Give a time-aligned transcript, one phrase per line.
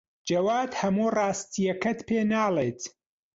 [0.29, 2.81] جەواد هەموو ڕاستییەکەت پێ ناڵێت.